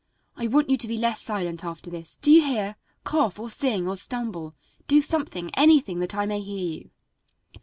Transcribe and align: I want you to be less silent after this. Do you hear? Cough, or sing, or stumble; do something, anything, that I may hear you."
I 0.35 0.47
want 0.47 0.67
you 0.67 0.77
to 0.77 0.87
be 0.87 0.97
less 0.97 1.21
silent 1.21 1.63
after 1.63 1.91
this. 1.91 2.17
Do 2.23 2.31
you 2.31 2.41
hear? 2.43 2.75
Cough, 3.03 3.37
or 3.37 3.51
sing, 3.51 3.87
or 3.87 3.95
stumble; 3.95 4.55
do 4.87 4.99
something, 4.99 5.51
anything, 5.53 5.99
that 5.99 6.15
I 6.15 6.25
may 6.25 6.41
hear 6.41 6.79
you." 6.85 6.89